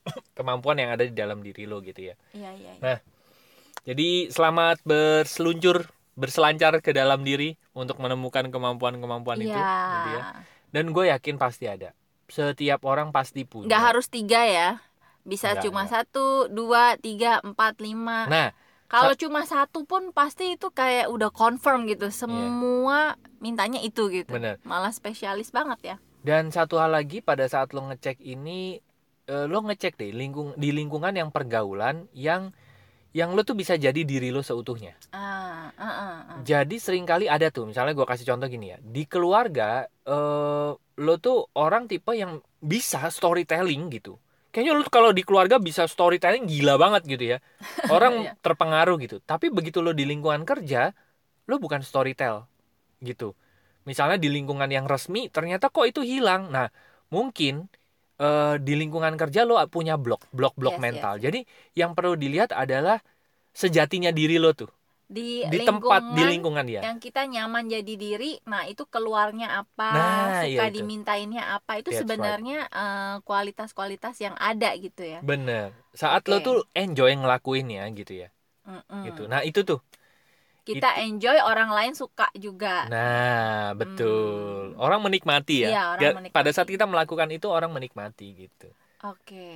kemampuan 0.38 0.76
yang 0.76 0.90
ada 0.90 1.02
di 1.02 1.12
dalam 1.12 1.38
diri 1.40 1.64
lo 1.64 1.78
gitu 1.80 2.00
ya 2.02 2.14
Iya 2.32 2.50
iya. 2.52 2.72
iya. 2.72 2.72
Nah, 2.80 2.98
jadi 3.84 4.08
selamat 4.28 4.82
berseluncur 4.82 5.86
berselancar 6.12 6.80
ke 6.80 6.90
dalam 6.90 7.20
diri 7.20 7.54
untuk 7.70 7.98
menemukan 7.98 8.48
kemampuan-kemampuan 8.48 9.36
itu 9.38 9.52
Iya. 9.52 9.76
gitu 9.92 10.08
ya 10.10 10.22
dan 10.72 10.84
gue 10.90 11.04
yakin 11.08 11.36
pasti 11.36 11.66
ada 11.66 11.92
setiap 12.26 12.82
orang 12.82 13.10
pasti 13.10 13.44
punya 13.44 13.68
Nggak 13.68 13.84
harus 13.84 14.06
tiga 14.08 14.42
ya. 14.42 14.68
Bisa 15.26 15.58
Nggak, 15.58 15.62
cuma 15.66 15.82
nggak. 15.84 15.92
satu, 15.92 16.26
dua, 16.48 16.94
tiga, 17.02 17.42
empat, 17.42 17.82
lima. 17.82 18.30
nah 18.30 18.48
Kalau 18.86 19.18
cuma 19.18 19.42
satu 19.42 19.82
pun 19.82 20.14
pasti 20.14 20.54
itu 20.54 20.70
kayak 20.70 21.10
udah 21.10 21.34
confirm 21.34 21.90
gitu. 21.90 22.06
Semua 22.14 23.18
mintanya 23.42 23.82
itu 23.82 24.06
gitu. 24.08 24.30
bener 24.30 24.62
Malah 24.62 24.94
spesialis 24.94 25.50
banget 25.50 25.80
ya. 25.82 25.96
dan 26.22 26.50
satu 26.50 26.78
hal 26.82 26.90
lagi 26.90 27.22
pada 27.22 27.46
saat 27.46 27.70
lo 27.70 27.86
ngecek 27.86 28.18
ini 28.18 28.82
eh, 29.26 29.46
lo 29.46 29.62
ngecek 29.62 29.94
deh 29.94 30.10
lingkung 30.10 30.54
di 30.58 30.74
lingkungan 30.74 31.14
yang 31.14 31.30
pergaulan 31.30 32.10
yang 32.14 32.50
yang 33.14 33.30
lo 33.32 33.46
tuh 33.46 33.54
bisa 33.54 33.78
jadi 33.78 34.02
diri 34.02 34.34
lo 34.34 34.42
seutuhnya 34.42 34.98
Ah, 35.14 35.70
ah, 35.78 35.86
ah, 35.86 36.18
ah. 36.34 36.38
Jadi 36.42 36.76
sering 36.76 37.06
kali 37.06 37.30
ada 37.30 37.48
tuh, 37.48 37.64
misalnya 37.64 37.94
gue 37.94 38.04
kasih 38.04 38.26
contoh 38.26 38.44
gini 38.46 38.74
ya, 38.74 38.78
di 38.82 39.06
keluarga 39.06 39.86
eh, 40.02 40.70
lo 40.76 41.14
tuh 41.18 41.46
orang 41.54 41.86
tipe 41.86 42.10
yang 42.12 42.42
bisa 42.58 43.06
storytelling 43.08 43.86
gitu. 43.88 44.18
Kayaknya 44.56 44.80
tuh 44.80 44.88
kalau 44.88 45.12
di 45.12 45.20
keluarga 45.20 45.60
bisa 45.60 45.84
storytelling 45.84 46.48
gila 46.48 46.80
banget 46.80 47.04
gitu 47.04 47.36
ya. 47.36 47.38
Orang 47.92 48.24
Iya. 48.24 48.32
terpengaruh 48.40 48.96
gitu. 49.04 49.20
Tapi 49.20 49.52
begitu 49.52 49.84
lo 49.84 49.92
di 49.92 50.08
lingkungan 50.08 50.48
kerja, 50.48 50.96
lo 51.44 51.60
bukan 51.60 51.84
storytell 51.84 52.48
gitu. 53.04 53.36
Misalnya 53.84 54.16
di 54.16 54.32
lingkungan 54.32 54.72
yang 54.72 54.88
resmi, 54.88 55.28
ternyata 55.28 55.68
kok 55.68 55.84
itu 55.84 56.00
hilang. 56.00 56.48
Nah, 56.48 56.72
mungkin 57.12 57.68
eh, 58.16 58.56
di 58.56 58.80
lingkungan 58.80 59.12
kerja 59.20 59.44
lo 59.44 59.60
punya 59.68 60.00
blok, 60.00 60.24
blok-blok 60.32 60.80
Yes, 60.80 60.84
mental. 60.88 61.14
Jadi 61.20 61.44
yang 61.76 61.92
perlu 61.92 62.16
dilihat 62.16 62.56
adalah 62.56 62.96
sejatinya 63.52 64.08
diri 64.08 64.40
lo 64.40 64.56
tuh 64.56 64.72
Di, 65.06 65.46
di 65.46 65.62
tempat 65.62 66.02
di 66.18 66.22
lingkungan 66.26 66.66
ya. 66.66 66.82
yang 66.82 66.98
kita 66.98 67.30
nyaman 67.30 67.70
jadi 67.70 67.94
diri 67.94 68.42
nah 68.42 68.66
itu 68.66 68.82
keluarnya 68.90 69.62
apa 69.62 69.90
Nah, 69.94 70.42
suka 70.42 70.46
iya 70.50 70.66
itu. 70.66 70.82
dimintainnya 70.82 71.42
apa 71.54 71.78
itu 71.78 71.94
That's 71.94 72.02
sebenarnya 72.02 72.66
eh, 72.66 73.14
kualitas-kualitas 73.22 74.18
yang 74.18 74.34
ada 74.34 74.74
gitu 74.74 75.06
ya 75.06 75.22
Bener. 75.22 75.70
Saat 75.94 76.26
lo 76.26 76.42
Oke. 76.42 76.44
tuh 76.44 76.56
enjoy 76.74 77.14
ngelakuinnya 77.14 77.86
gitu 77.94 78.26
ya. 78.26 78.28
Mm-mm. 78.66 79.02
Gitu. 79.06 79.22
Nah, 79.30 79.46
itu 79.46 79.62
tuh. 79.62 79.78
kita 80.66 80.98
enjoy 80.98 81.38
orang 81.38 81.70
lain 81.70 81.94
suka 81.94 82.26
juga 82.34 82.90
Nah, 82.90 83.70
betul. 83.78 84.74
Orang 84.82 85.06
menikmati 85.06 85.62
ya. 85.62 85.68
Iya, 85.70 85.82
orang 85.94 86.02
menikmati. 86.18 86.34
Pada 86.34 86.50
saat 86.50 86.66
kita 86.66 86.84
melakukan 86.90 87.30
itu 87.30 87.46
orang 87.46 87.70
menikmati 87.70 88.26
gitu. 88.34 88.66
oke 89.04 89.46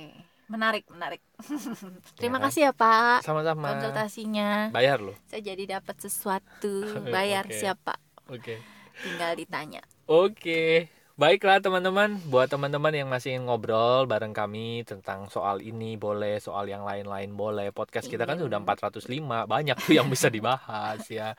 menarik 0.51 0.83
menarik 0.91 1.21
terima 2.19 2.37
kan? 2.37 2.51
kasih 2.51 2.61
ya 2.67 2.71
pak 2.75 3.23
Sama-sama. 3.23 3.71
konsultasinya 3.71 4.67
Bayar 4.75 4.99
lo. 4.99 5.15
saya 5.31 5.41
jadi 5.55 5.79
dapat 5.79 5.95
sesuatu 5.97 6.83
bayar 7.15 7.47
Oke. 7.47 7.55
siapa 7.55 7.95
Oke. 8.27 8.59
tinggal 8.99 9.31
ditanya 9.39 9.81
Oke. 10.11 10.91
Baiklah 11.13 11.59
teman-teman, 11.59 12.17
buat 12.25 12.47
teman-teman 12.47 12.89
yang 12.91 13.05
masih 13.05 13.35
ingin 13.35 13.45
ngobrol 13.45 14.07
bareng 14.07 14.31
kami 14.31 14.81
tentang 14.83 15.27
soal 15.27 15.59
ini 15.59 15.93
boleh, 15.93 16.39
soal 16.39 16.65
yang 16.65 16.81
lain-lain 16.81 17.31
boleh. 17.31 17.69
Podcast 17.69 18.07
kita 18.07 18.23
kan 18.23 18.39
Iya. 18.39 18.47
sudah 18.47 18.59
405, 18.59 19.11
banyak 19.45 19.75
tuh 19.77 19.93
yang 19.93 20.07
bisa 20.07 20.27
dibahas 20.27 21.03
ya. 21.07 21.35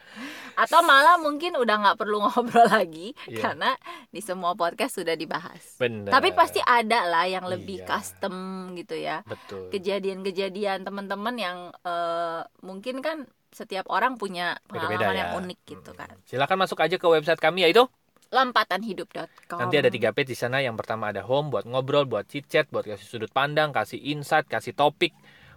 atau 0.53 0.85
malah 0.85 1.17
mungkin 1.17 1.57
udah 1.57 1.77
nggak 1.79 1.99
perlu 1.99 2.21
ngobrol 2.21 2.69
lagi 2.69 3.17
Iya. 3.25 3.41
karena 3.43 3.71
di 4.09 4.21
semua 4.21 4.53
podcast 4.53 5.01
sudah 5.01 5.17
dibahas 5.17 5.77
Bener. 5.77 6.13
Tapi 6.13 6.31
pasti 6.33 6.61
ada 6.61 7.09
lah 7.09 7.25
yang 7.25 7.49
lebih 7.49 7.81
Iya. 7.83 7.89
custom 7.89 8.35
gitu 8.75 8.95
ya. 8.95 9.25
betul. 9.25 9.73
Kejadian-kejadian 9.73 10.85
teman-teman 10.85 11.35
yang 11.35 11.59
eh, 11.83 12.41
mungkin 12.61 13.01
kan 13.01 13.25
setiap 13.49 13.85
orang 13.89 14.17
punya 14.17 14.57
pengalaman 14.65 15.13
ya. 15.13 15.19
yang 15.19 15.33
unik 15.39 15.59
gitu 15.67 15.91
Mm. 15.93 15.99
kan. 15.99 16.11
Silakan 16.25 16.59
masuk 16.59 16.79
aja 16.79 16.97
ke 16.97 17.05
website 17.05 17.37
kami 17.37 17.65
yaitu 17.65 17.85
Lompatanhidup.com. 18.33 19.61
Nanti 19.61 19.77
ada 19.77 19.93
tiga 19.93 20.11
page 20.17 20.33
di 20.33 20.39
sana. 20.41 20.65
Yang 20.65 20.81
pertama 20.81 21.13
ada 21.13 21.21
home 21.21 21.53
buat 21.53 21.69
ngobrol, 21.69 22.09
buat 22.09 22.25
chit 22.25 22.49
chat, 22.49 22.67
buat 22.73 22.89
kasih 22.89 23.05
sudut 23.05 23.29
pandang, 23.29 23.77
kasih 23.77 24.01
insight, 24.01 24.49
kasih 24.49 24.73
topik. 24.73 25.13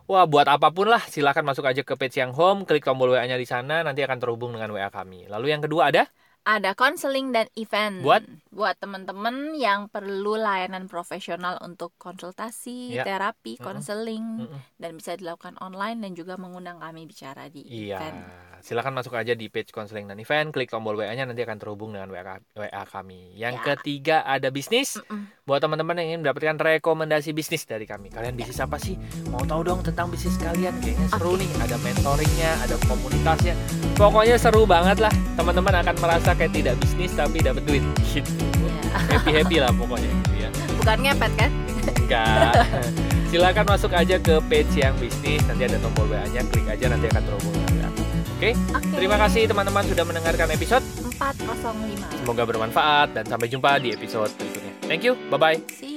Wah, 0.06 0.30
buat 0.30 0.46
apa 0.46 0.70
pun 0.70 0.86
lah, 0.86 1.02
silakan 1.02 1.50
masuk 1.50 1.66
aja 1.66 1.82
ke 1.82 1.98
page 1.98 2.22
yang 2.22 2.30
home, 2.30 2.68
klik 2.70 2.86
tombol 2.86 3.10
WA-nya 3.10 3.42
di 3.42 3.48
sana, 3.50 3.82
nanti 3.82 4.06
akan 4.06 4.22
terhubung 4.22 4.54
dengan 4.54 4.70
WA 4.70 4.94
kami. 4.94 5.26
Lalu 5.26 5.50
yang 5.50 5.66
kedua 5.66 5.90
ada 5.90 6.06
Ada 6.46 6.78
konseling 6.78 7.34
dan 7.34 7.50
event. 7.58 8.06
Buat? 8.06 8.22
buat 8.56 8.80
teman-teman 8.80 9.52
yang 9.58 9.92
perlu 9.92 10.38
layanan 10.38 10.88
profesional 10.88 11.60
untuk 11.60 11.92
konsultasi, 11.98 12.94
Ya. 12.94 13.04
terapi, 13.04 13.60
konseling 13.60 14.48
Mm-mm. 14.48 14.62
dan 14.80 14.96
bisa 14.96 15.18
dilakukan 15.18 15.60
online 15.60 16.00
dan 16.00 16.14
juga 16.14 16.38
mengundang 16.38 16.80
kami 16.80 17.04
bicara 17.04 17.50
di 17.50 17.66
Iya, 17.66 18.00
event. 18.00 18.18
silakan 18.62 18.96
masuk 18.96 19.12
aja 19.12 19.34
di 19.34 19.50
page 19.50 19.70
konseling 19.70 20.06
dan 20.06 20.16
event, 20.16 20.54
klik 20.54 20.72
tombol 20.72 20.96
WA-nya 20.96 21.28
nanti 21.28 21.44
akan 21.44 21.58
terhubung 21.58 21.92
dengan 21.92 22.08
WA, 22.08 22.38
WA 22.54 22.84
kami. 22.86 23.36
Yang 23.36 23.56
Ya. 23.56 23.64
ketiga 23.68 24.18
ada 24.24 24.48
bisnis. 24.48 25.02
Mm-mm. 25.04 25.28
Buat 25.44 25.60
teman-teman 25.60 25.98
yang 25.98 26.08
ingin 26.10 26.22
mendapatkan 26.24 26.56
rekomendasi 26.56 27.34
bisnis 27.34 27.66
dari 27.66 27.84
kami. 27.84 28.08
Kalian 28.08 28.38
bisnis 28.38 28.62
apa 28.62 28.78
sih? 28.78 28.96
Mau 29.28 29.44
tahu 29.44 29.66
dong 29.66 29.82
tentang 29.82 30.08
bisnis 30.08 30.38
kalian? 30.38 30.78
Kayaknya 30.80 31.10
seru 31.10 31.34
Oke. 31.34 31.42
nih. 31.42 31.50
Ada 31.60 31.76
mentoringnya, 31.76 32.52
ada 32.62 32.76
komunitasnya. 32.86 33.54
Pokoknya 33.98 34.38
seru 34.38 34.64
banget 34.64 35.02
lah. 35.02 35.12
Teman-teman 35.36 35.74
akan 35.84 35.96
merasa 36.00 36.32
kayak 36.32 36.52
tidak 36.56 36.76
bisnis 36.80 37.12
tapi 37.14 37.44
dapat 37.44 37.64
duit. 37.68 37.84
Gitu. 38.08 38.32
Happy 39.12 39.32
happy 39.36 39.58
lah 39.60 39.72
pokoknya 39.76 40.08
gitu 40.08 40.34
ya. 40.40 40.50
Bukan 40.80 40.98
ngepet 41.04 41.32
kan? 41.36 41.52
Enggak. 42.00 42.52
silakan 43.36 43.66
masuk 43.68 43.92
aja 43.92 44.16
ke 44.16 44.40
page 44.48 44.80
yang 44.80 44.96
bisnis 44.96 45.44
nanti 45.44 45.68
ada 45.68 45.76
tombol 45.84 46.08
WA 46.08 46.24
nya 46.32 46.40
klik 46.48 46.64
aja 46.72 46.88
nanti 46.88 47.12
akan 47.12 47.24
terhubung 47.28 47.52
dengan 47.68 47.92
oke 47.92 48.50
Oke. 48.56 48.90
terima 48.96 49.20
kasih 49.20 49.44
teman-teman 49.50 49.84
sudah 49.84 50.08
mendengarkan 50.08 50.48
episode 50.56 50.86
405. 51.20 52.24
semoga 52.24 52.44
bermanfaat 52.48 53.12
dan 53.12 53.26
sampai 53.28 53.52
jumpa 53.52 53.76
di 53.84 53.92
episode 53.92 54.32
berikutnya 54.40 54.74
thank 54.88 55.04
you 55.04 55.20
bye 55.28 55.36
bye 55.36 55.60
See 55.68 55.95